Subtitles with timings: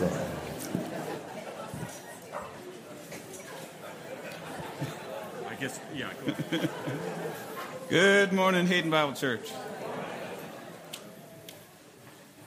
[0.00, 0.10] I
[5.58, 6.10] guess, yeah.
[6.24, 6.68] Go
[7.90, 9.50] Good morning, Hayden Bible Church.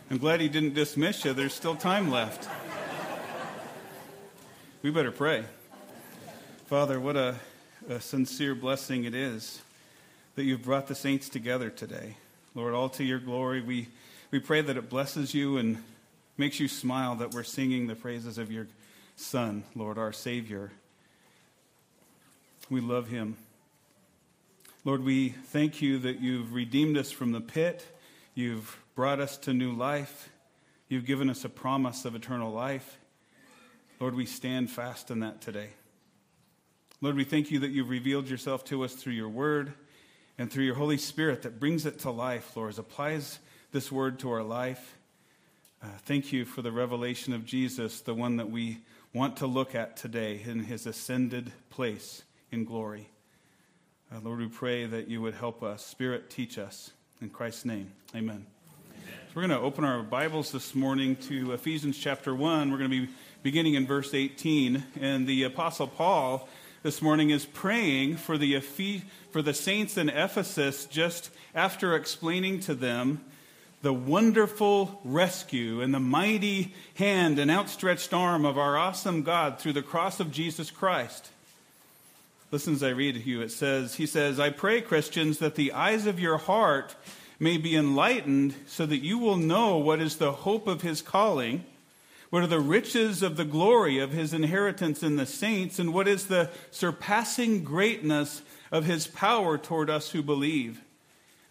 [0.09, 1.33] I'm glad he didn't dismiss you.
[1.33, 2.47] There's still time left.
[4.81, 5.43] We better pray.
[6.67, 7.35] Father, what a,
[7.89, 9.61] a sincere blessing it is
[10.35, 12.15] that you've brought the saints together today.
[12.55, 13.59] Lord, all to your glory.
[13.59, 13.89] We,
[14.31, 15.83] we pray that it blesses you and
[16.41, 18.65] makes you smile that we're singing the praises of your
[19.15, 20.71] Son, Lord, our Savior.
[22.67, 23.37] We love him.
[24.83, 27.85] Lord, we thank you that you've redeemed us from the pit.
[28.33, 30.31] You've brought us to new life.
[30.89, 32.97] You've given us a promise of eternal life.
[33.99, 35.69] Lord, we stand fast in that today.
[37.01, 39.73] Lord, we thank you that you've revealed yourself to us through your word
[40.39, 43.37] and through your Holy Spirit that brings it to life, Lord, applies
[43.71, 44.97] this word to our life.
[45.83, 48.77] Uh, thank you for the revelation of Jesus, the one that we
[49.15, 53.09] want to look at today in his ascended place in glory.
[54.13, 55.83] Uh, Lord, we pray that you would help us.
[55.83, 56.91] Spirit, teach us.
[57.19, 58.45] In Christ's name, amen.
[58.93, 62.69] So we're going to open our Bibles this morning to Ephesians chapter 1.
[62.69, 64.83] We're going to be beginning in verse 18.
[64.99, 66.47] And the Apostle Paul
[66.83, 68.59] this morning is praying for the,
[69.31, 73.25] for the saints in Ephesus just after explaining to them
[73.81, 79.73] the wonderful rescue and the mighty hand and outstretched arm of our awesome God through
[79.73, 81.29] the cross of Jesus Christ.
[82.51, 83.41] Listen as I read to you.
[83.41, 86.95] It says, He says, I pray, Christians, that the eyes of your heart
[87.39, 91.63] may be enlightened so that you will know what is the hope of his calling,
[92.29, 96.07] what are the riches of the glory of his inheritance in the saints, and what
[96.07, 98.41] is the surpassing greatness
[98.71, 100.81] of his power toward us who believe.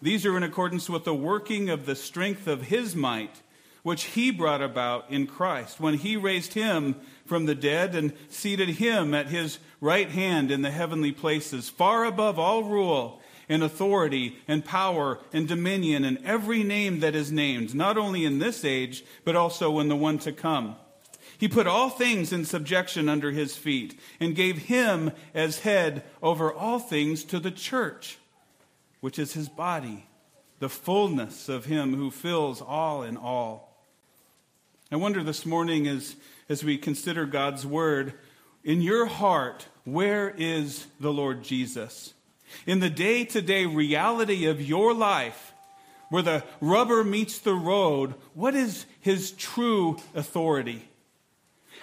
[0.01, 3.41] These are in accordance with the working of the strength of his might,
[3.83, 8.69] which he brought about in Christ, when he raised him from the dead and seated
[8.69, 14.37] him at his right hand in the heavenly places, far above all rule and authority
[14.47, 19.03] and power and dominion and every name that is named, not only in this age,
[19.23, 20.75] but also in the one to come.
[21.37, 26.53] He put all things in subjection under his feet and gave him as head over
[26.53, 28.19] all things to the church,
[29.01, 30.05] which is his body,
[30.59, 33.85] the fullness of him who fills all in all.
[34.91, 36.15] I wonder this morning as,
[36.47, 38.13] as we consider God's word,
[38.63, 42.13] in your heart, where is the Lord Jesus?
[42.65, 45.53] in the day to day reality of your life,
[46.09, 50.87] where the rubber meets the road, what is his true authority?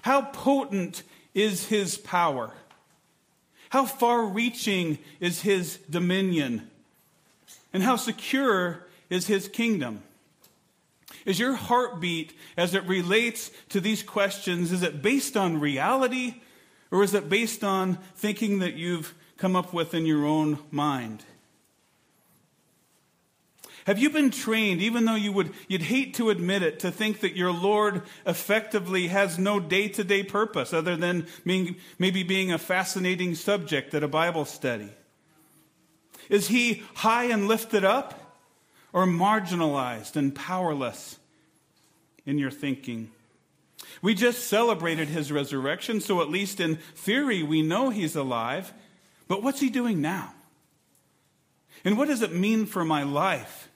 [0.03, 1.03] How potent
[1.35, 2.53] is his power?
[3.71, 6.71] How far reaching is his dominion?
[7.73, 10.03] And how secure is his kingdom?
[11.25, 16.37] Is your heartbeat as it relates to these questions, is it based on reality
[16.91, 21.25] or is it based on thinking that you've come up with in your own mind?
[23.89, 27.21] Have you been trained, even though you would, you'd hate to admit it, to think
[27.21, 32.53] that your Lord effectively has no day to day purpose other than being, maybe being
[32.53, 34.91] a fascinating subject at a Bible study?
[36.29, 38.37] Is he high and lifted up
[38.93, 41.19] or marginalized and powerless
[42.27, 43.11] in your thinking?
[44.03, 48.73] We just celebrated his resurrection, so at least in theory, we know he's alive.
[49.27, 50.35] But what's he doing now?
[51.85, 53.68] And what does it mean for my life?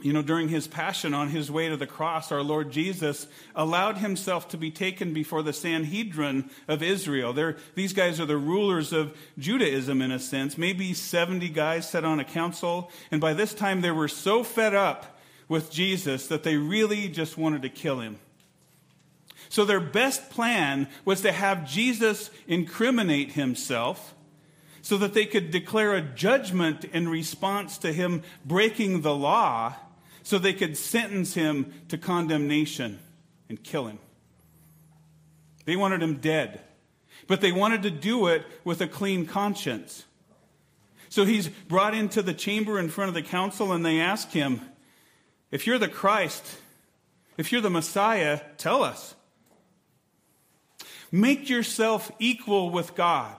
[0.00, 3.26] You know, during his passion on his way to the cross, our Lord Jesus
[3.56, 7.32] allowed himself to be taken before the Sanhedrin of Israel.
[7.32, 10.56] They're, these guys are the rulers of Judaism in a sense.
[10.56, 14.74] Maybe 70 guys sat on a council, and by this time they were so fed
[14.74, 18.18] up with Jesus that they really just wanted to kill him.
[19.48, 24.14] So their best plan was to have Jesus incriminate himself
[24.82, 29.74] so that they could declare a judgment in response to him breaking the law,
[30.28, 32.98] so they could sentence him to condemnation
[33.48, 33.98] and kill him.
[35.64, 36.60] They wanted him dead,
[37.26, 40.04] but they wanted to do it with a clean conscience.
[41.08, 44.60] So he's brought into the chamber in front of the council, and they ask him,
[45.50, 46.58] If you're the Christ,
[47.38, 49.14] if you're the Messiah, tell us.
[51.10, 53.34] Make yourself equal with God.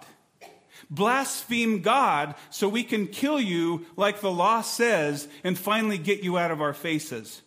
[0.90, 6.38] Blaspheme God so we can kill you like the law says and finally get you
[6.38, 7.42] out of our faces.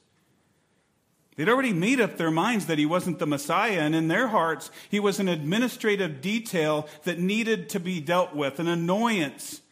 [1.36, 4.70] They'd already made up their minds that he wasn't the Messiah, and in their hearts,
[4.90, 9.62] he was an administrative detail that needed to be dealt with, an annoyance.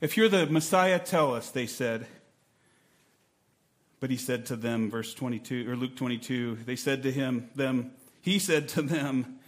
[0.00, 2.06] If you're the Messiah, tell us, they said.
[4.00, 7.92] But he said to them, verse 22, or Luke 22, they said to him, them,
[8.20, 9.38] he said to them,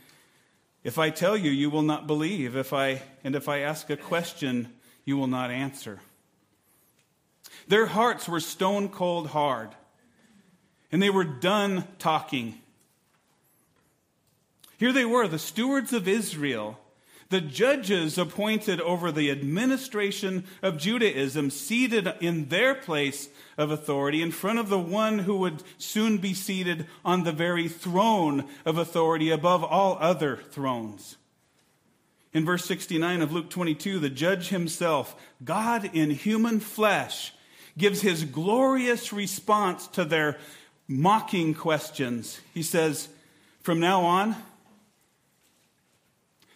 [0.85, 2.55] If I tell you, you will not believe.
[2.55, 4.71] If I, and if I ask a question,
[5.07, 6.01] you will not answer.
[7.67, 9.75] Their hearts were stone cold hard,
[10.93, 12.61] and they were done talking.
[14.77, 16.79] Here they were, the stewards of Israel,
[17.35, 23.29] the judges appointed over the administration of Judaism, seated in their place
[23.59, 27.67] of authority in front of the one who would soon be seated on the very
[27.67, 31.17] throne of authority above all other thrones.
[32.33, 37.35] In verse 69 of Luke 22, the judge himself, God in human flesh,
[37.77, 40.39] gives his glorious response to their
[40.87, 42.41] mocking questions.
[42.55, 43.09] He says,
[43.61, 44.37] From now on,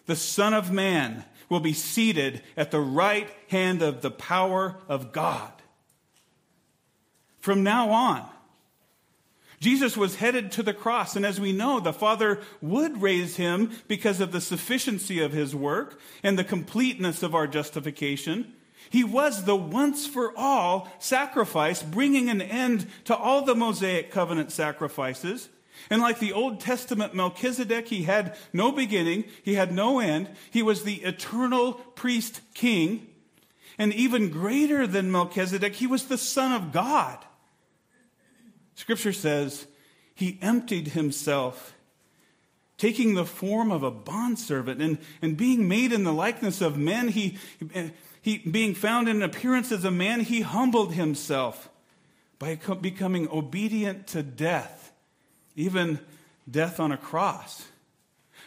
[0.08, 5.12] the Son of Man will be seated at the right hand of the power of
[5.12, 5.52] God.
[7.40, 8.26] From now on,
[9.60, 13.70] Jesus was headed to the cross, and as we know, the Father would raise him
[13.86, 18.54] because of the sufficiency of his work and the completeness of our justification.
[18.88, 24.52] He was the once for all sacrifice, bringing an end to all the Mosaic covenant
[24.52, 25.50] sacrifices.
[25.90, 30.28] And like the Old Testament Melchizedek, he had no beginning, he had no end.
[30.50, 33.06] He was the eternal priest king.
[33.78, 37.18] And even greater than Melchizedek, he was the Son of God.
[38.74, 39.66] Scripture says
[40.14, 41.74] he emptied himself,
[42.76, 47.08] taking the form of a bondservant and, and being made in the likeness of men.
[47.08, 47.38] He,
[48.20, 51.70] he, being found in appearance as a man, he humbled himself
[52.38, 54.92] by becoming obedient to death,
[55.58, 55.98] even
[56.50, 57.66] death on a cross.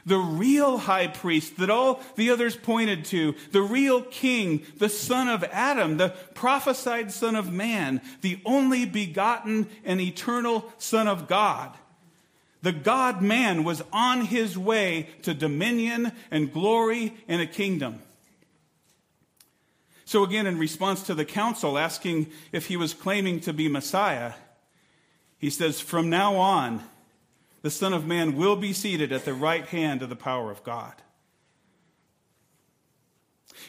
[0.06, 5.28] The real high priest that all the others pointed to, the real king, the son
[5.28, 11.72] of Adam, the prophesied son of man, the only begotten and eternal son of God.
[12.64, 18.00] The God man was on his way to dominion and glory and a kingdom.
[20.06, 24.34] So, again, in response to the council asking if he was claiming to be Messiah,
[25.38, 26.84] he says, From now on,
[27.62, 30.64] the Son of Man will be seated at the right hand of the power of
[30.64, 30.94] God.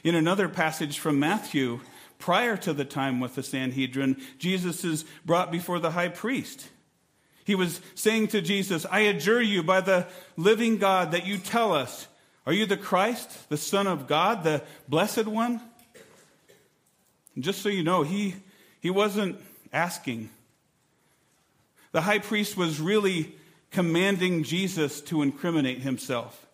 [0.02, 1.80] In another passage from Matthew,
[2.18, 6.68] prior to the time with the Sanhedrin, Jesus is brought before the high priest.
[7.44, 10.06] He was saying to Jesus, I adjure you by the
[10.36, 12.06] living God that you tell us,
[12.46, 15.60] are you the Christ, the Son of God, the Blessed One?
[17.34, 18.36] And just so you know, he,
[18.80, 19.40] he wasn't
[19.72, 20.30] asking.
[21.92, 23.34] The high priest was really
[23.72, 26.46] commanding Jesus to incriminate himself.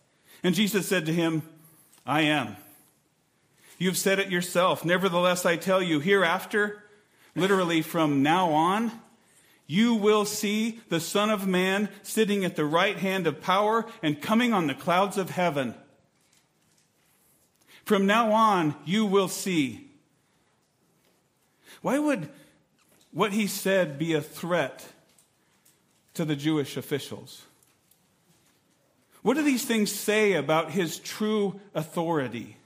[0.43, 1.43] And Jesus said to him,
[2.07, 2.57] I am.
[3.77, 4.85] You've said it yourself.
[4.85, 6.83] Nevertheless, I tell you, hereafter,
[7.37, 8.93] literally from now on,
[9.67, 14.23] you will see the Son of Man sitting at the right hand of power and
[14.23, 15.75] coming on the clouds of heaven.
[17.85, 19.89] From now on, you will see
[21.83, 22.29] why would
[23.13, 24.87] what he said be a threat
[26.19, 27.43] to the Jewish officials?
[29.23, 32.57] What do these things say about his true authority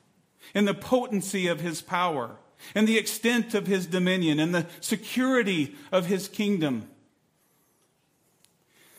[0.54, 2.36] and the potency of his power
[2.74, 6.88] and the extent of his dominion and the security of his kingdom?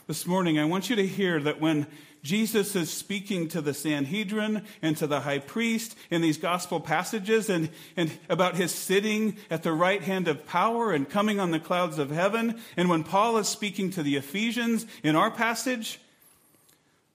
[0.06, 1.88] This morning, I want you to hear that when
[2.24, 7.50] Jesus is speaking to the Sanhedrin and to the high priest in these gospel passages
[7.50, 11.60] and, and about his sitting at the right hand of power and coming on the
[11.60, 12.60] clouds of heaven.
[12.78, 16.00] And when Paul is speaking to the Ephesians in our passage,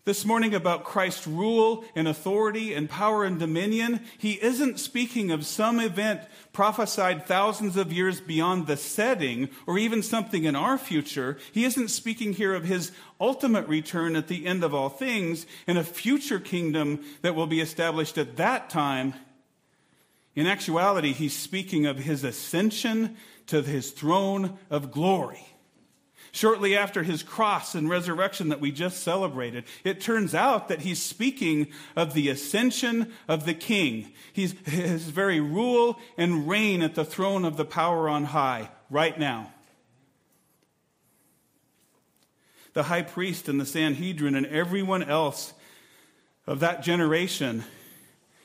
[0.09, 5.45] this morning about Christ's rule and authority and power and dominion, he isn't speaking of
[5.45, 11.37] some event prophesied thousands of years beyond the setting or even something in our future.
[11.53, 15.77] He isn't speaking here of his ultimate return at the end of all things in
[15.77, 19.13] a future kingdom that will be established at that time.
[20.35, 25.45] In actuality, he's speaking of his ascension to his throne of glory
[26.33, 29.65] shortly after his cross and resurrection that we just celebrated.
[29.85, 34.13] It turns out that he's speaking of the ascension of the king.
[34.33, 39.19] He's, his very rule and reign at the throne of the power on high right
[39.19, 39.53] now.
[42.75, 45.53] The high priest and the Sanhedrin and everyone else
[46.47, 47.65] of that generation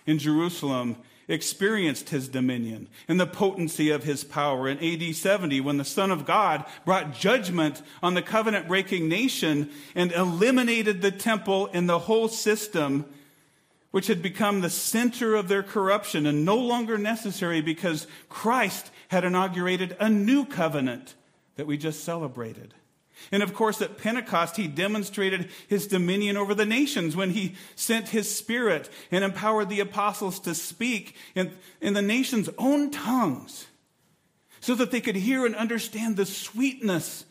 [0.05, 5.77] in Jerusalem experienced his dominion and the potency of his power in AD 70 when
[5.77, 11.69] the Son of God brought judgment on the covenant breaking nation and eliminated the temple
[11.73, 13.05] and the whole system,
[13.91, 19.23] which had become the center of their corruption and no longer necessary because Christ had
[19.23, 21.15] inaugurated a new covenant
[21.55, 22.73] that we just celebrated.
[23.31, 28.09] And of course, at Pentecost, he demonstrated his dominion over the nations when he sent
[28.09, 33.67] his spirit and empowered the apostles to speak in, in the nation's own tongues
[34.59, 37.25] so that they could hear and understand the sweetness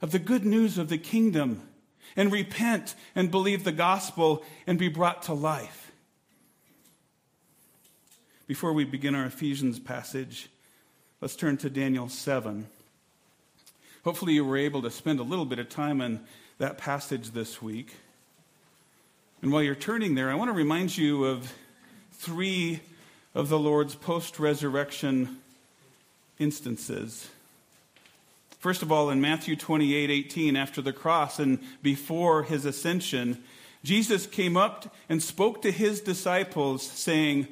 [0.00, 1.62] of the good news of the kingdom
[2.16, 5.92] and repent and believe the gospel and be brought to life.
[8.46, 10.48] Before we begin our Ephesians passage,
[11.20, 12.66] let's turn to Daniel 7.
[14.08, 16.18] Hopefully, you were able to spend a little bit of time on
[16.56, 17.94] that passage this week.
[19.42, 21.52] And while you're turning there, I want to remind you of
[22.12, 22.80] three
[23.34, 25.40] of the Lord's post resurrection
[26.38, 27.28] instances.
[28.60, 33.44] First of all, in Matthew 28 18, after the cross and before his ascension,
[33.84, 37.46] Jesus came up and spoke to his disciples, saying,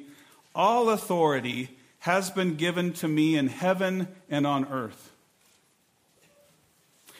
[0.55, 5.11] All authority has been given to me in heaven and on earth.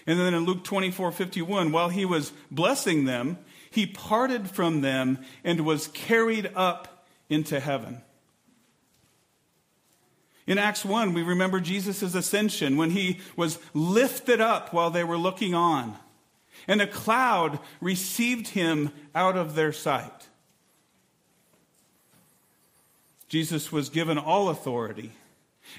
[0.07, 3.37] And then in Luke 24 51, while he was blessing them,
[3.69, 8.01] he parted from them and was carried up into heaven.
[10.47, 15.17] In Acts 1, we remember Jesus' ascension when he was lifted up while they were
[15.17, 15.97] looking on,
[16.69, 20.29] and a cloud received him out of their sight.
[23.27, 25.11] Jesus was given all authority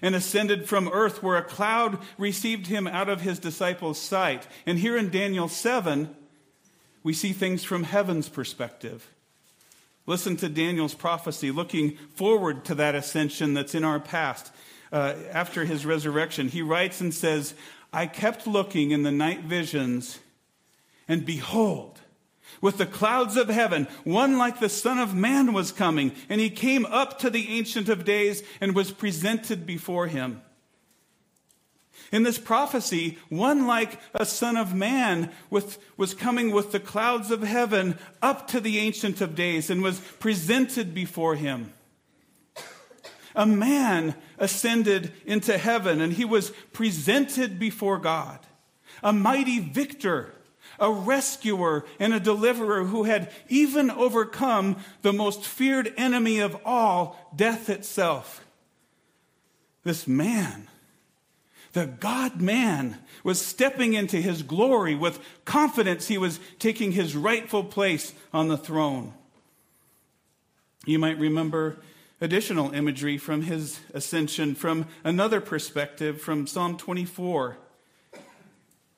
[0.03, 4.47] and ascended from earth, where a cloud received him out of his disciples' sight.
[4.67, 6.15] And here in Daniel 7,
[7.03, 9.09] we see things from heaven's perspective.
[10.07, 14.51] Listen to Daniel's prophecy, looking forward to that ascension that's in our past.
[14.91, 17.55] Uh, after his resurrection, he writes and says,
[17.93, 20.19] I kept looking in the night visions,
[21.07, 21.98] and behold,
[22.61, 26.51] with the clouds of heaven, one like the Son of Man was coming, and he
[26.51, 30.43] came up to the Ancient of Days and was presented before him.
[32.11, 37.31] In this prophecy, one like a Son of Man with, was coming with the clouds
[37.31, 41.73] of heaven up to the Ancient of Days and was presented before him.
[43.35, 48.39] A man ascended into heaven and he was presented before God,
[49.03, 50.33] a mighty victor
[50.79, 57.33] a rescuer and a deliverer who had even overcome the most feared enemy of all,
[57.35, 58.45] death itself.
[59.85, 60.69] This man,
[61.73, 67.65] the God man, was stepping into his glory with confidence he was taking his rightful
[67.65, 69.15] place on the throne.
[70.85, 71.79] You might remember
[72.21, 77.59] additional imagery from his ascension from another perspective from Psalm 24.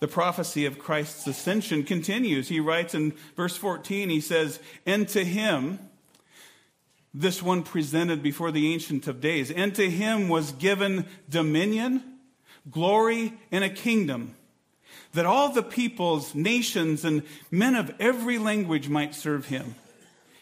[0.00, 2.48] The prophecy of Christ's ascension continues.
[2.48, 5.78] He writes in verse 14, he says, And to him,
[7.14, 12.02] this one presented before the Ancient of Days, and to him was given dominion,
[12.70, 14.34] glory, and a kingdom,
[15.12, 17.22] that all the peoples, nations, and
[17.52, 19.76] men of every language might serve him.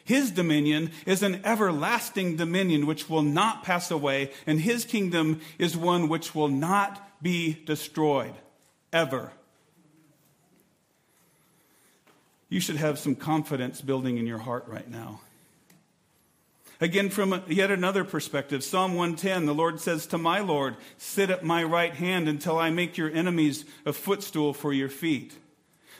[0.04, 5.76] His dominion is an everlasting dominion which will not pass away, and his kingdom is
[5.76, 8.34] one which will not be destroyed
[8.92, 9.32] ever.
[12.52, 15.20] You should have some confidence building in your heart right now.
[16.82, 21.42] Again, from yet another perspective, Psalm 110, the Lord says to my Lord, Sit at
[21.42, 25.32] my right hand until I make your enemies a footstool for your feet.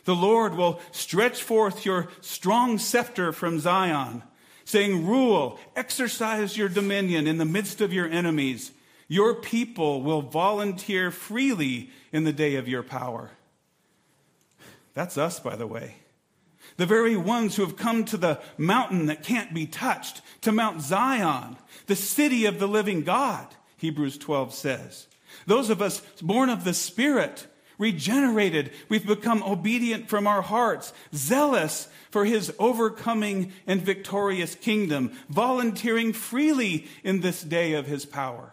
[0.04, 4.22] The Lord will stretch forth your strong scepter from Zion,
[4.66, 8.72] saying, Rule, exercise your dominion in the midst of your enemies.
[9.08, 13.30] Your people will volunteer freely in the day of your power.
[14.92, 15.94] That's us, by the way
[16.82, 20.82] the very ones who have come to the mountain that can't be touched, to Mount
[20.82, 23.46] Zion, the city of the living God,
[23.76, 25.06] Hebrews 12 says.
[25.46, 27.46] Those of us born of the Spirit,
[27.78, 36.12] regenerated, we've become obedient from our hearts, zealous for his overcoming and victorious kingdom, volunteering
[36.12, 38.52] freely in this day of his power.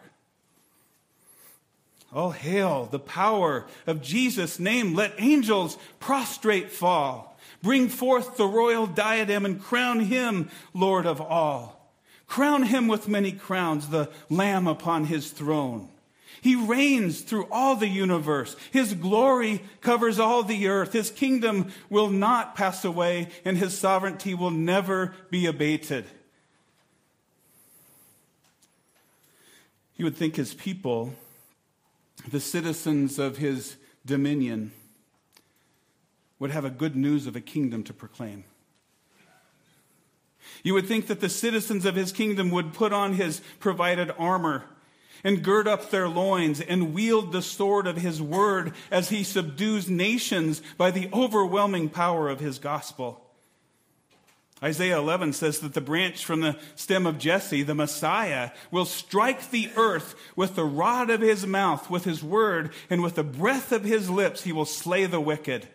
[2.12, 4.94] All hail the power of Jesus' name.
[4.94, 7.29] Let angels prostrate fall.
[7.62, 11.92] Bring forth the royal diadem and crown him Lord of all.
[12.26, 15.88] Crown him with many crowns, the Lamb upon his throne.
[16.40, 18.56] He reigns through all the universe.
[18.70, 20.92] His glory covers all the earth.
[20.92, 26.06] His kingdom will not pass away, and his sovereignty will never be abated.
[29.96, 31.12] You would think his people,
[32.30, 33.76] the citizens of his
[34.06, 34.72] dominion,
[36.40, 38.42] would have a good news of a kingdom to proclaim.
[40.64, 44.64] You would think that the citizens of his kingdom would put on his provided armor
[45.22, 49.88] and gird up their loins and wield the sword of his word as he subdues
[49.88, 53.26] nations by the overwhelming power of his gospel.
[54.62, 59.50] Isaiah 11 says that the branch from the stem of Jesse, the Messiah, will strike
[59.50, 63.72] the earth with the rod of his mouth, with his word, and with the breath
[63.72, 65.66] of his lips he will slay the wicked.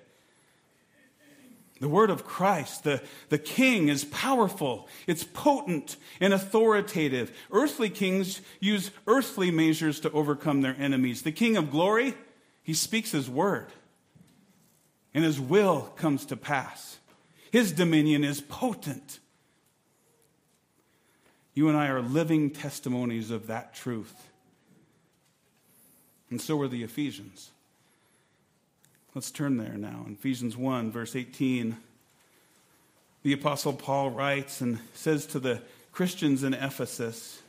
[1.82, 7.36] The word of Christ, the, the king, is powerful, it's potent and authoritative.
[7.51, 11.24] Earthly kings use earthly measures to overcome their enemies.
[11.24, 12.13] The king of glory,
[12.63, 13.67] he speaks his word,
[15.13, 17.00] and his will comes to pass.
[17.51, 19.20] His dominion is potent.
[21.53, 24.29] You and I are living testimonies of that truth.
[26.29, 27.51] And so are the Ephesians.
[29.15, 30.03] Let's turn there now.
[30.05, 31.77] In Ephesians 1, verse 18,
[33.24, 35.62] the Apostle Paul writes and says to the
[35.93, 37.41] Christians in Ephesus,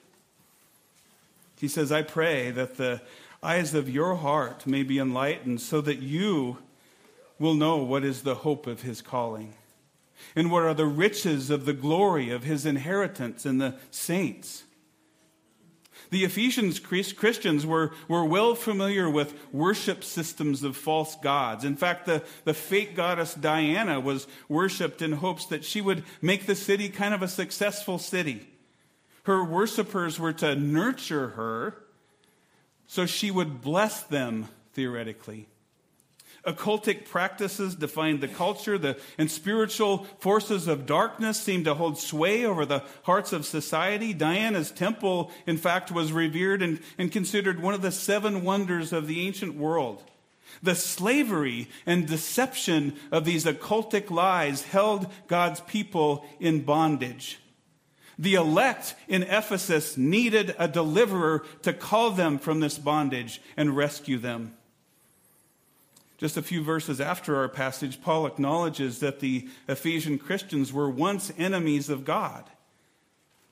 [1.58, 3.02] he says, I pray that the
[3.42, 6.58] eyes of your heart may be enlightened so that you
[7.40, 9.54] will know what is the hope of his calling
[10.36, 14.62] and what are the riches of the glory of his inheritance in the saints
[16.10, 21.64] the Ephesians Christians were, were well familiar with worship systems of false gods.
[21.64, 26.46] In fact, the, the fake goddess Diana was worshiped in hopes that she would make
[26.46, 28.46] the city kind of a successful city.
[29.24, 31.82] Her worshippers were to nurture her
[32.86, 35.48] so she would bless them, theoretically.
[36.46, 42.44] Occultic practices defined the culture, the, and spiritual forces of darkness seemed to hold sway
[42.44, 44.14] over the hearts of society.
[44.14, 49.08] Diana's temple, in fact, was revered and, and considered one of the seven wonders of
[49.08, 50.04] the ancient world.
[50.62, 57.40] The slavery and deception of these occultic lies held God's people in bondage.
[58.18, 64.18] The elect in Ephesus needed a deliverer to call them from this bondage and rescue
[64.18, 64.55] them.
[66.18, 71.30] Just a few verses after our passage, Paul acknowledges that the Ephesian Christians were once
[71.36, 72.44] enemies of God,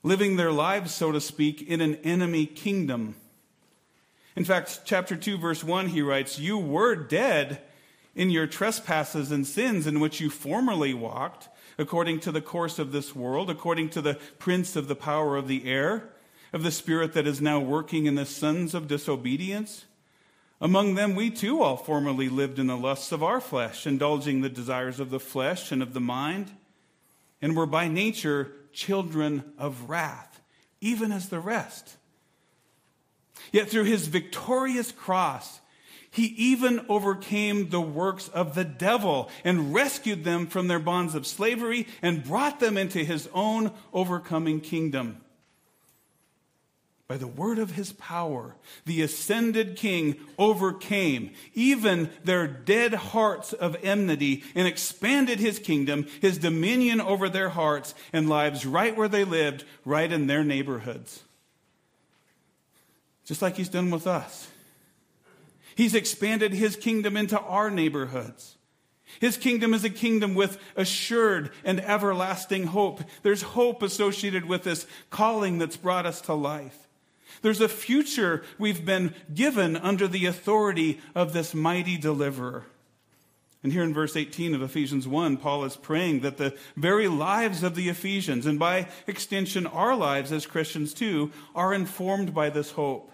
[0.01, 3.15] living their lives, so to speak, in an enemy kingdom.
[4.35, 7.61] In fact, chapter 2, verse 1, he writes, You were dead
[8.15, 12.91] in your trespasses and sins in which you formerly walked, according to the course of
[12.91, 16.09] this world, according to the prince of the power of the air,
[16.51, 19.85] of the spirit that is now working in the sons of disobedience
[20.65, 24.49] among them, we too all formerly lived in the lusts of our flesh, indulging the
[24.49, 26.49] desires of the flesh and of the mind,
[27.39, 30.41] and were by nature children of wrath,
[30.81, 31.97] even as the rest.
[33.51, 35.59] Yet through his victorious cross,
[36.09, 41.27] he even overcame the works of the devil and rescued them from their bonds of
[41.27, 45.21] slavery and brought them into his own overcoming kingdom.
[47.07, 53.77] By the word of his power, the ascended king overcame even their dead hearts of
[53.83, 59.23] enmity and expanded his kingdom, his dominion over their hearts and lives right where they
[59.23, 61.21] lived, right in their neighborhoods.
[63.23, 64.47] Just like he's done with us.
[65.75, 68.55] He's expanded his kingdom into our neighborhoods.
[69.19, 73.03] His kingdom is a kingdom with assured and everlasting hope.
[73.21, 76.84] There's hope associated with this calling that's brought us to life.
[77.45, 82.65] There's a future we've been given under the authority of this mighty deliverer.
[83.61, 87.61] And here in verse 18 of Ephesians 1, Paul is praying that the very lives
[87.61, 92.71] of the Ephesians, and by extension our lives as Christians too, are informed by this
[92.71, 93.11] hope,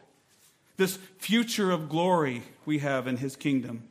[0.78, 3.84] this future of glory we have in his kingdom.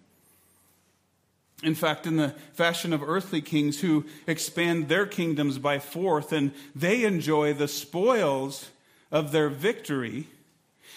[1.62, 6.53] In fact, in the fashion of earthly kings who expand their kingdoms by force and
[6.74, 8.70] they enjoy the spoils
[9.10, 10.28] of their victory.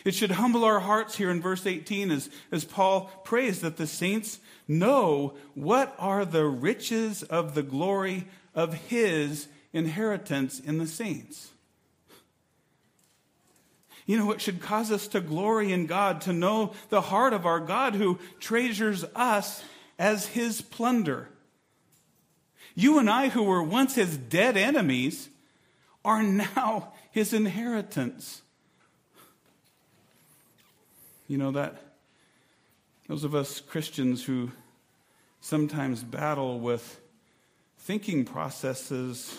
[0.06, 3.88] It should humble our hearts here in verse 18 as, as Paul prays that the
[3.88, 11.49] saints know what are the riches of the glory of his inheritance in the saints.
[14.06, 17.45] You know, it should cause us to glory in God, to know the heart of
[17.45, 19.63] our God who treasures us
[19.97, 21.30] as his plunder.
[22.76, 25.30] You and I, who were once his dead enemies,
[26.04, 28.41] are now his inheritance.
[31.28, 31.80] You know, that
[33.08, 34.52] those of us Christians who
[35.39, 36.99] sometimes battle with
[37.78, 39.38] thinking processes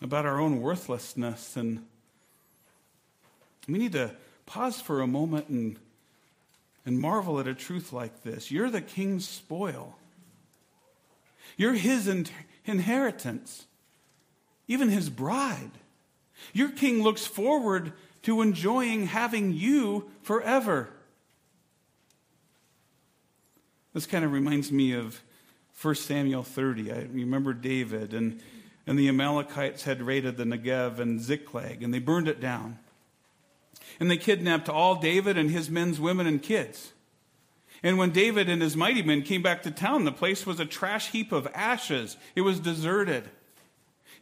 [0.00, 1.84] about our own worthlessness, and
[3.68, 4.10] we need to
[4.46, 5.78] pause for a moment and,
[6.86, 8.50] and marvel at a truth like this.
[8.50, 9.98] You're the king's spoil.
[11.58, 12.26] You're his in-
[12.64, 13.66] inheritance,
[14.66, 15.72] even his bride.
[16.52, 20.90] Your king looks forward to enjoying having you forever.
[23.94, 25.22] This kind of reminds me of
[25.80, 26.92] 1 Samuel 30.
[26.92, 28.40] I remember David, and,
[28.86, 32.78] and the Amalekites had raided the Negev and Ziklag, and they burned it down.
[34.00, 36.92] And they kidnapped all David and his men's women and kids.
[37.82, 40.66] And when David and his mighty men came back to town, the place was a
[40.66, 42.16] trash heap of ashes.
[42.34, 43.30] It was deserted.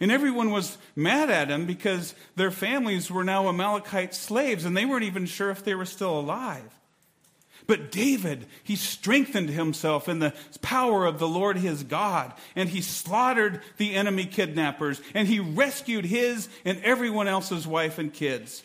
[0.00, 4.84] And everyone was mad at him because their families were now Amalekite slaves and they
[4.84, 6.70] weren't even sure if they were still alive.
[7.66, 12.82] But David, he strengthened himself in the power of the Lord his God, and he
[12.82, 18.62] slaughtered the enemy kidnappers, and he rescued his and everyone else's wife and kids.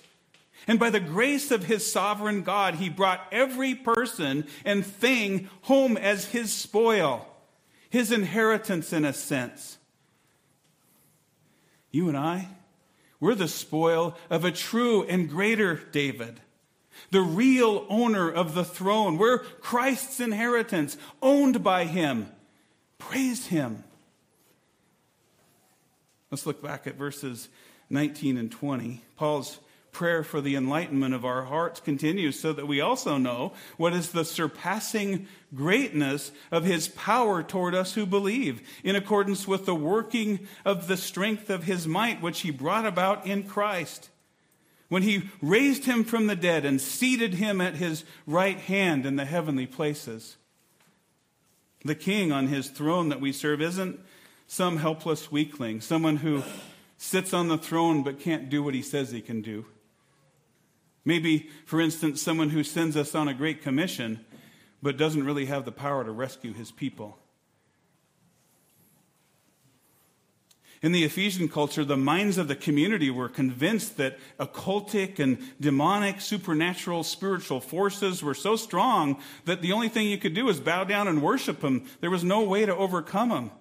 [0.67, 5.95] And by the grace of his sovereign God, he brought every person and thing home
[5.95, 7.25] as his spoil,
[7.89, 9.78] his inheritance in a sense.
[11.91, 12.47] You and I,
[13.19, 16.39] we're the spoil of a true and greater David,
[17.11, 19.17] the real owner of the throne.
[19.17, 22.29] We're Christ's inheritance, owned by him.
[22.97, 23.83] Praise him.
[26.31, 27.49] Let's look back at verses
[27.89, 29.01] 19 and 20.
[29.15, 29.59] Paul's
[29.91, 34.11] prayer for the enlightenment of our hearts continues so that we also know what is
[34.11, 40.47] the surpassing greatness of his power toward us who believe, in accordance with the working
[40.63, 44.09] of the strength of his might, which he brought about in Christ.
[44.87, 49.15] When he raised him from the dead and seated him at his right hand in
[49.15, 50.37] the heavenly places.
[51.85, 53.99] The king on his throne that we serve isn't
[54.47, 56.43] some helpless weakling, someone who
[56.97, 59.65] sits on the throne but can't do what he says he can do.
[61.05, 64.25] Maybe, for instance, someone who sends us on a great commission
[64.81, 67.17] but doesn't really have the power to rescue his people.
[70.81, 76.21] In the Ephesian culture, the minds of the community were convinced that occultic and demonic,
[76.21, 80.85] supernatural, spiritual forces were so strong that the only thing you could do was bow
[80.85, 81.85] down and worship them.
[81.99, 83.51] There was no way to overcome them.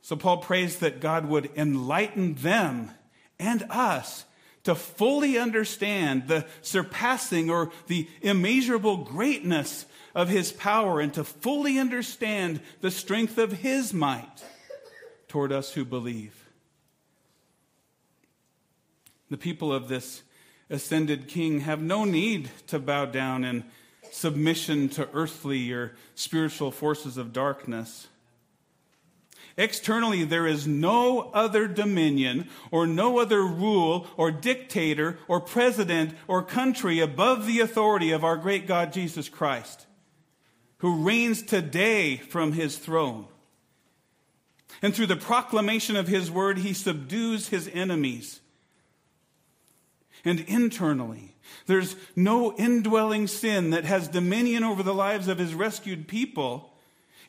[0.00, 2.92] So Paul prays that God would enlighten them
[3.40, 4.24] and us
[4.64, 11.78] to fully understand the surpassing or the immeasurable greatness of his power and to fully
[11.78, 14.44] understand the strength of his might
[15.28, 16.44] toward us who believe.
[19.30, 20.22] The people of this
[20.68, 23.64] ascended king have no need to bow down in
[24.10, 28.08] submission to earthly or spiritual forces of darkness.
[29.56, 36.42] Externally, there is no other dominion or no other rule or dictator or president or
[36.42, 39.86] country above the authority of our great God Jesus Christ,
[40.78, 43.26] who reigns today from his throne.
[44.80, 48.40] And through the proclamation of his word, he subdues his enemies.
[50.24, 51.36] And internally,
[51.66, 56.71] there's no indwelling sin that has dominion over the lives of his rescued people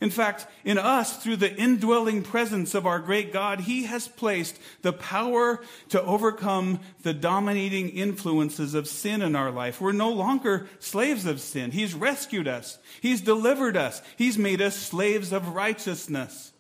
[0.01, 4.60] in fact, in us, through the indwelling presence of our great God, He has placed
[4.82, 9.79] the power to overcome the dominating influences of sin in our life.
[9.79, 11.71] We're no longer slaves of sin.
[11.71, 16.51] He's rescued us, He's delivered us, He's made us slaves of righteousness.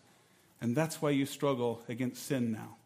[0.61, 2.77] And that's why you struggle against sin now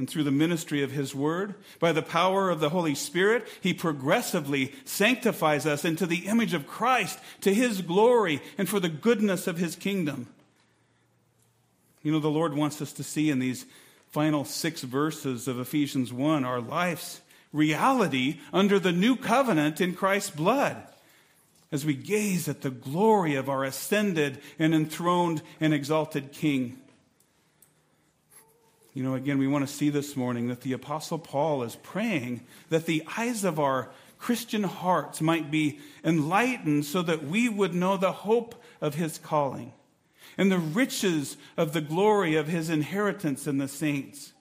[0.00, 3.74] and through the ministry of His Word, by the power of the Holy Spirit, He
[3.74, 9.46] progressively sanctifies us into the image of Christ to His glory and for the goodness
[9.46, 10.26] of His kingdom.
[12.02, 13.66] You know, the Lord wants us to see in these
[14.08, 17.20] final six verses of Ephesians 1 our life's
[17.52, 20.82] reality under the new covenant in Christ's blood
[21.70, 26.80] as we gaze at the glory of our ascended and enthroned and exalted King.
[28.92, 32.40] You know, again, we want to see this morning that the Apostle Paul is praying
[32.70, 37.96] that the eyes of our Christian hearts might be enlightened so that we would know
[37.96, 39.72] the hope of his calling
[40.36, 44.32] and the riches of the glory of his inheritance in the saints.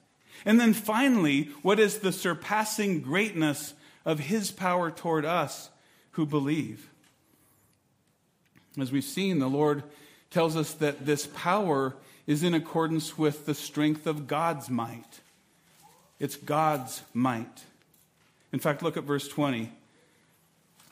[0.45, 3.73] And then finally, what is the surpassing greatness
[4.05, 5.69] of his power toward us
[6.11, 6.89] who believe?
[8.79, 9.83] As we've seen, the Lord
[10.31, 11.95] tells us that this power
[12.27, 15.21] is in accordance with the strength of God's might.
[16.19, 17.63] It's God's might.
[18.51, 19.71] In fact, look at verse 20.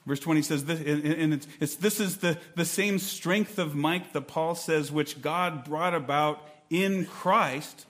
[0.05, 4.13] Verse 20 says, this, and it's, it's, this is the, the same strength of might
[4.13, 7.85] that Paul says, which God brought about in Christ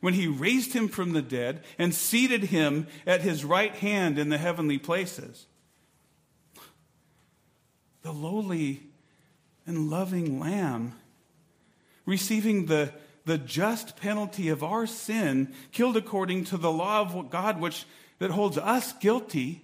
[0.00, 4.28] when he raised him from the dead and seated him at his right hand in
[4.28, 5.46] the heavenly places.
[8.02, 8.82] The lowly
[9.68, 10.94] and loving Lamb
[12.04, 12.92] receiving the,
[13.26, 17.84] the just penalty of our sin, killed according to the law of God, which
[18.18, 19.62] that holds us guilty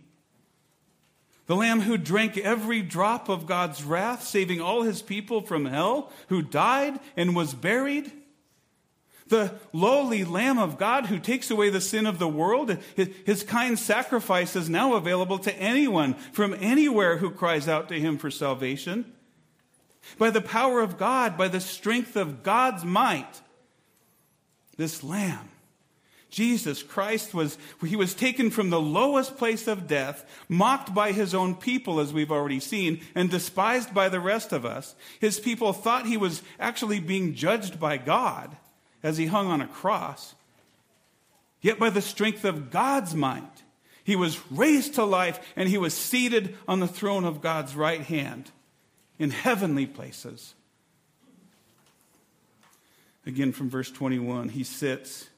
[1.47, 6.11] the Lamb who drank every drop of God's wrath, saving all his people from hell,
[6.29, 8.11] who died and was buried.
[9.29, 12.79] The lowly Lamb of God who takes away the sin of the world.
[12.97, 18.17] His kind sacrifice is now available to anyone from anywhere who cries out to him
[18.17, 19.13] for salvation.
[20.19, 23.41] By the power of God, by the strength of God's might,
[24.77, 25.49] this Lamb
[26.35, 31.33] Jesus Christ was, he was taken from the lowest place of death, mocked by his
[31.33, 34.97] own people, as we've already seen, and despised by the rest of us.
[35.21, 38.57] His people thought he was actually being judged by God
[39.01, 40.35] as he hung on a cross.
[41.61, 43.63] Yet by the strength of God's might,
[44.03, 48.01] he was raised to life and he was seated on the throne of God's right
[48.01, 48.51] hand
[49.19, 50.55] in heavenly places.
[53.27, 55.29] Again, from verse 21, he sits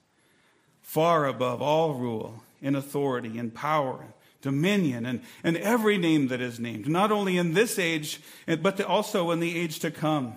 [0.82, 4.06] far above all rule and authority and power,
[4.40, 9.30] dominion, and, and every name that is named, not only in this age, but also
[9.30, 10.34] in the age to come.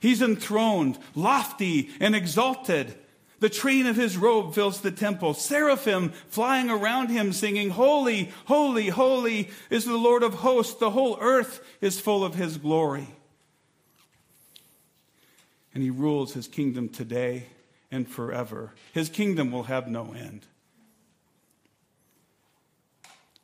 [0.00, 2.94] He's enthroned, lofty, and exalted.
[3.40, 5.32] The train of his robe fills the temple.
[5.32, 10.74] Seraphim flying around him, singing, Holy, holy, holy is the Lord of hosts.
[10.74, 13.08] The whole earth is full of his glory.
[15.74, 17.46] And he rules his kingdom today
[17.90, 18.72] and forever.
[18.92, 20.44] His kingdom will have no end.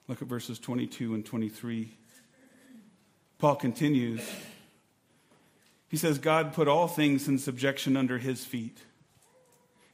[0.09, 1.91] Look at verses 22 and 23.
[3.39, 4.21] Paul continues.
[5.89, 8.79] He says, God put all things in subjection under his feet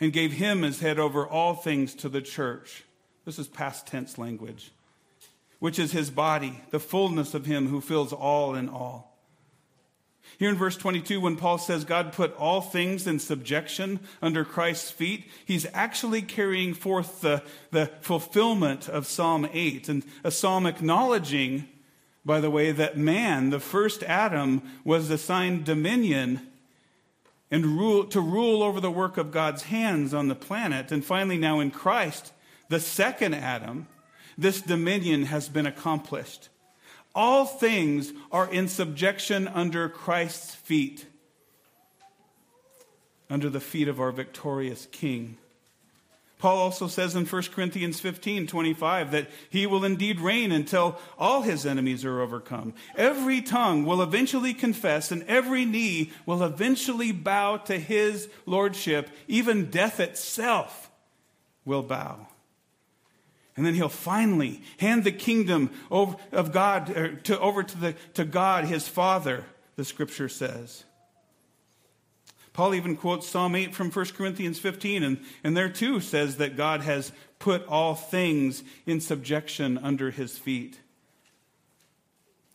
[0.03, 2.83] and gave him as head over all things to the church.
[3.25, 4.73] This is past tense language,
[5.61, 9.17] which is his body, the fullness of him who fills all in all.
[10.39, 14.91] Here in verse 22, when Paul says God put all things in subjection under Christ's
[14.91, 21.69] feet, he's actually carrying forth the, the fulfillment of Psalm 8, and a psalm acknowledging,
[22.25, 26.41] by the way, that man, the first Adam, was assigned dominion
[27.53, 30.91] and rule, to rule over the work of God's hands on the planet.
[30.91, 32.33] And finally, now in Christ,
[32.71, 33.87] the second Adam,
[34.39, 36.49] this dominion has been accomplished.
[37.15, 41.05] All things are in subjection under Christ's feet,
[43.29, 45.37] under the feet of our victorious King.
[46.43, 51.43] Paul also says in 1 Corinthians 15 25 that he will indeed reign until all
[51.43, 52.75] his enemies are overcome.
[52.97, 59.09] Every tongue will eventually confess, and every knee will eventually bow to his lordship.
[59.29, 60.91] Even death itself
[61.65, 62.27] will bow.
[63.57, 68.25] And then he'll finally hand the kingdom of God er, to, over to, the, to
[68.25, 69.45] God, his Father,
[69.77, 70.83] the scripture says.
[72.53, 76.57] Paul even quotes Psalm 8 from 1 Corinthians 15, and, and there too says that
[76.57, 80.79] God has put all things in subjection under his feet.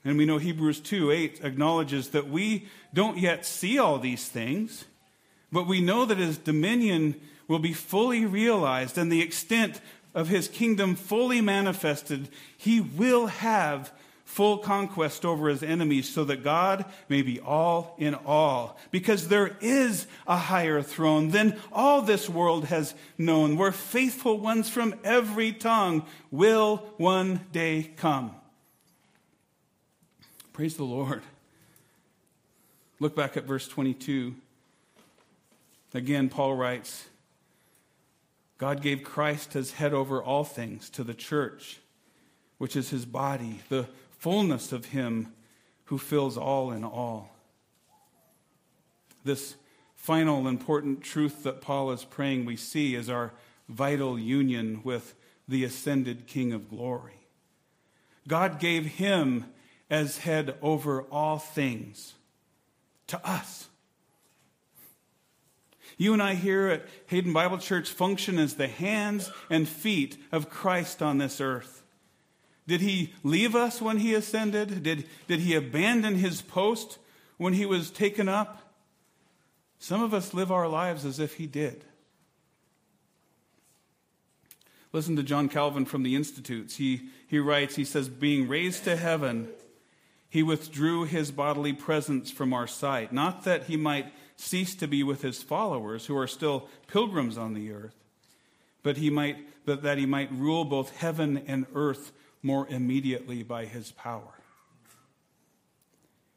[0.06, 4.86] And we know Hebrews 2 8 acknowledges that we don't yet see all these things,
[5.52, 9.82] but we know that his dominion will be fully realized and the extent
[10.14, 13.92] of his kingdom fully manifested, he will have
[14.28, 18.78] full conquest over his enemies so that God may be all in all.
[18.92, 24.70] Because there is a higher throne than all this world has known, where faithful ones
[24.70, 28.36] from every tongue will one day come.
[30.52, 31.24] Praise the Lord.
[33.00, 34.36] Look back at verse 22.
[35.94, 37.06] Again, Paul writes,
[38.58, 41.80] God gave Christ as head over all things to the church,
[42.58, 43.88] which is his body, the
[44.28, 45.32] fullness of him
[45.86, 47.34] who fills all in all.
[49.24, 49.56] This
[49.96, 53.32] final important truth that Paul is praying we see is our
[53.70, 55.16] vital union with
[55.48, 57.22] the ascended King of glory.
[58.28, 59.46] God gave him
[59.90, 62.16] as head over all things
[63.08, 63.70] to us.
[65.98, 70.50] You and I here at Hayden Bible Church function as the hands and feet of
[70.50, 71.77] Christ on this earth.
[72.68, 74.84] Did he leave us when he ascended?
[74.84, 77.00] Did, did he abandon his post
[77.38, 78.62] when he was taken up?
[79.80, 81.86] Some of us live our lives as if he did.
[84.92, 86.76] Listen to John Calvin from the Institutes.
[86.78, 89.50] He, he writes, he says, Being raised to heaven,
[90.30, 95.04] he withdrew his bodily presence from our sight, not that he might cease to be
[95.04, 97.96] with his followers, who are still pilgrims on the earth,
[98.84, 103.66] but, he might, but that he might rule both heaven and earth more immediately by
[103.66, 104.34] his power.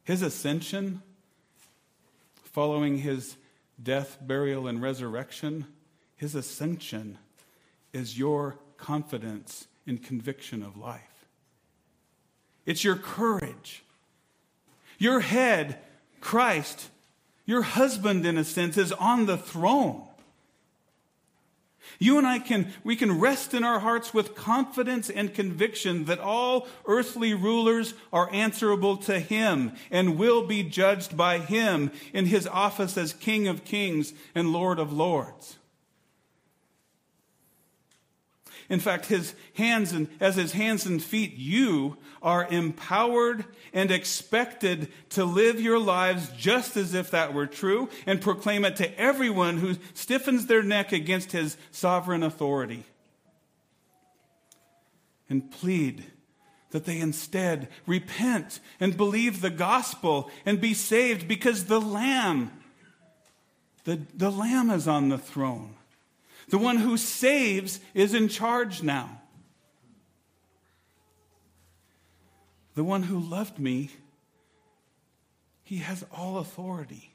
[0.04, 1.02] His ascension,
[2.44, 3.36] following his
[3.82, 5.66] death, burial, and resurrection,
[6.16, 7.18] his ascension
[7.92, 11.26] is your confidence and conviction of life.
[12.66, 13.82] It's your courage.
[14.98, 15.78] Your head,
[16.20, 16.90] Christ,
[17.46, 20.02] your husband, in a sense, is on the throne.
[21.98, 26.18] You and I can, we can rest in our hearts with confidence and conviction that
[26.18, 32.46] all earthly rulers are answerable to Him and will be judged by Him in His
[32.46, 35.58] office as King of Kings and Lord of Lords.
[38.70, 44.88] In fact, his hands and as his hands and feet, you are empowered and expected
[45.10, 49.58] to live your lives just as if that were true and proclaim it to everyone
[49.58, 52.84] who stiffens their neck against his sovereign authority.
[55.28, 56.06] And plead
[56.70, 62.52] that they instead repent and believe the gospel and be saved because the Lamb,
[63.82, 65.74] the, the Lamb is on the throne.
[66.50, 69.22] The one who saves is in charge now.
[72.74, 73.90] The one who loved me,
[75.62, 77.14] he has all authority.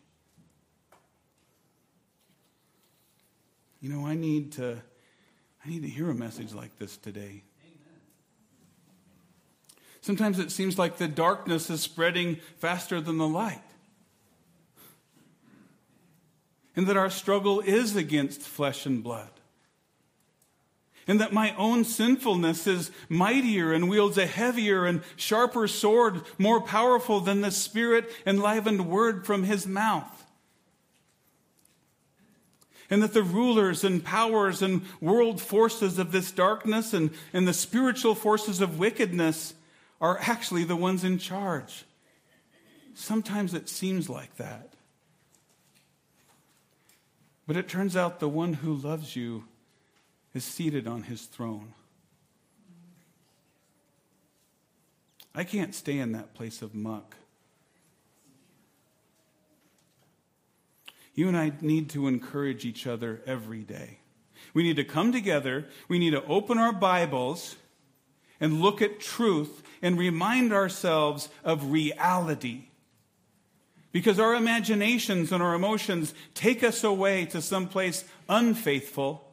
[3.82, 4.82] You know, I need to
[5.63, 7.43] I need to hear a message like this today.
[10.00, 13.64] Sometimes it seems like the darkness is spreading faster than the light
[16.75, 19.29] and that our struggle is against flesh and blood.
[21.07, 26.59] And that my own sinfulness is mightier and wields a heavier and sharper sword, more
[26.59, 30.25] powerful than the spirit enlivened word from his mouth.
[32.89, 37.53] And that the rulers and powers and world forces of this darkness and, and the
[37.53, 39.53] spiritual forces of wickedness
[40.01, 41.85] are actually the ones in charge.
[42.93, 44.74] Sometimes it seems like that.
[47.47, 49.45] But it turns out the one who loves you
[50.34, 51.73] is seated on his throne.
[55.34, 57.15] I can't stay in that place of muck.
[61.13, 63.99] You and I need to encourage each other every day.
[64.53, 65.67] We need to come together.
[65.88, 67.55] We need to open our Bibles
[68.39, 72.65] and look at truth and remind ourselves of reality.
[73.95, 79.25] Because our imaginations and our emotions take us away to someplace unfaithful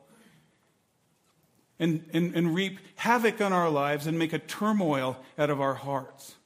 [1.80, 5.74] and, and, and reap havoc on our lives and make a turmoil out of our
[5.74, 6.36] hearts.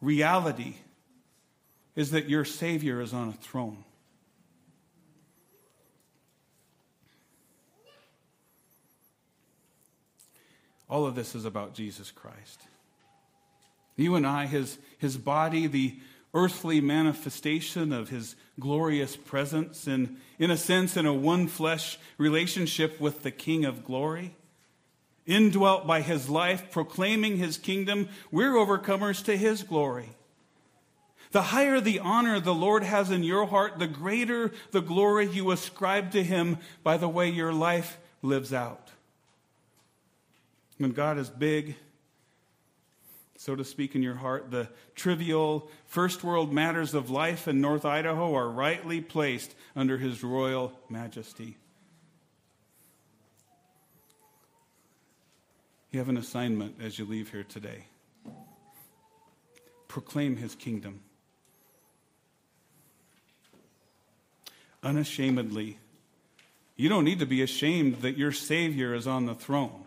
[0.00, 0.76] Reality
[1.96, 3.82] is that your Savior is on a throne.
[10.88, 12.60] All of this is about Jesus Christ.
[13.96, 15.94] You and I, his, his body, the
[16.32, 22.98] earthly manifestation of his glorious presence, and in a sense, in a one flesh relationship
[22.98, 24.34] with the King of glory.
[25.26, 30.10] Indwelt by his life, proclaiming his kingdom, we're overcomers to his glory.
[31.32, 35.50] The higher the honor the Lord has in your heart, the greater the glory you
[35.50, 38.90] ascribe to him by the way your life lives out.
[40.78, 41.76] When God is big,
[43.44, 47.84] so to speak, in your heart, the trivial first world matters of life in North
[47.84, 51.58] Idaho are rightly placed under his royal majesty.
[55.90, 57.84] You have an assignment as you leave here today.
[59.88, 61.00] Proclaim his kingdom.
[64.82, 65.76] Unashamedly.
[66.76, 69.83] You don't need to be ashamed that your Savior is on the throne.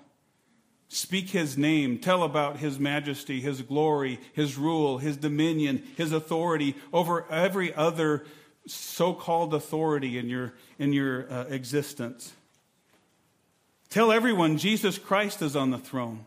[0.89, 1.99] Speak his name.
[1.99, 8.25] Tell about his majesty, his glory, his rule, his dominion, his authority over every other
[8.65, 12.33] so called authority in your, in your uh, existence.
[13.89, 16.25] Tell everyone Jesus Christ is on the throne.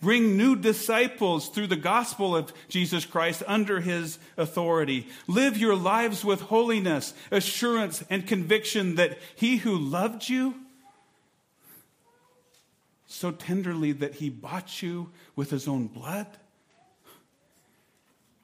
[0.00, 5.08] Bring new disciples through the gospel of Jesus Christ under his authority.
[5.26, 10.54] Live your lives with holiness, assurance, and conviction that he who loved you
[13.08, 16.26] so tenderly that he bought you with his own blood.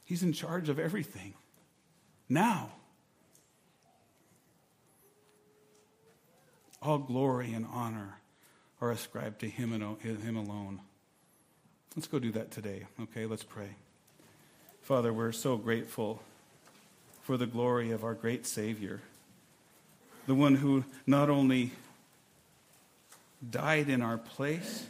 [0.04, 1.34] He's in charge of everything.
[2.28, 2.72] Now,
[6.82, 8.18] all glory and honor
[8.80, 10.80] are ascribed to him and him alone.
[11.94, 13.26] Let's go do that today, okay?
[13.26, 13.76] Let's pray.
[14.80, 16.22] Father, we're so grateful
[17.22, 19.00] for the glory of our great Savior,
[20.26, 21.72] the one who not only
[23.50, 24.86] died in our place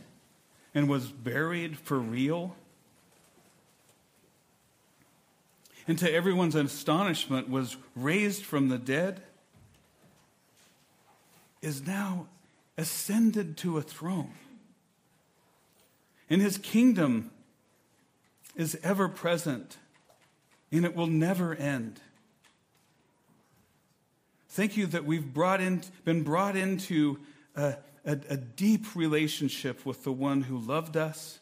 [0.75, 2.57] and was buried for real,
[5.87, 9.23] and to everyone's astonishment was raised from the dead,
[11.63, 12.27] is now
[12.77, 14.33] ascended to a throne.
[16.29, 17.31] And his kingdom
[18.57, 19.77] is ever present,
[20.73, 22.01] and it will never end.
[24.49, 27.19] Thank you that we've brought in, been brought into
[27.57, 31.41] a, a, a deep relationship with the one who loved us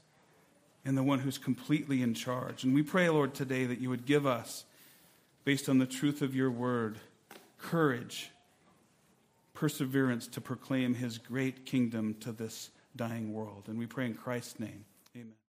[0.85, 2.65] and the one who's completely in charge.
[2.65, 4.65] And we pray, Lord, today that you would give us,
[5.45, 6.99] based on the truth of your word,
[7.59, 8.31] courage,
[9.55, 13.65] perseverance to proclaim his great kingdom to this dying world.
[13.67, 14.85] And we pray in Christ's name.